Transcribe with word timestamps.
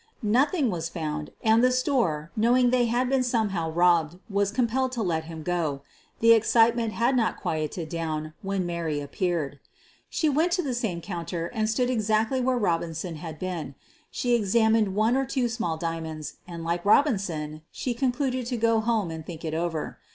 Nothing 0.23 0.71
was 0.71 0.89
found 0.89 1.29
and 1.43 1.63
the 1.63 1.71
store, 1.71 2.31
knowing 2.35 2.71
they 2.71 2.85
had 2.87 3.07
been 3.07 3.21
somehow 3.21 3.69
robbed, 3.71 4.17
were 4.31 4.47
compelled 4.47 4.91
to 4.93 5.03
let 5.03 5.25
him 5.25 5.43
go. 5.43 5.83
The 6.21 6.31
excitement 6.31 6.93
had 6.93 7.15
not 7.15 7.39
quieted 7.39 7.87
down 7.87 8.33
when 8.41 8.65
Mary 8.65 8.99
appeared. 8.99 9.59
She 10.09 10.27
went 10.27 10.53
to 10.53 10.63
the 10.63 10.73
same 10.73 11.01
counter 11.01 11.51
and 11.53 11.69
stood 11.69 11.91
exactly 11.91 12.41
where 12.41 12.57
Robinson 12.57 13.17
had 13.17 13.37
been. 13.37 13.75
She 14.09 14.33
examined 14.33 14.95
one 14.95 15.15
or 15.15 15.23
two 15.23 15.47
small 15.47 15.77
diamonds 15.77 16.37
and, 16.47 16.63
like 16.63 16.83
Robinson, 16.83 17.61
she 17.71 17.93
con 17.93 18.11
eluded 18.11 18.47
to 18.47 18.57
go 18.57 18.79
home 18.79 19.11
and 19.11 19.23
think 19.23 19.45
it 19.45 19.53
over. 19.53 19.99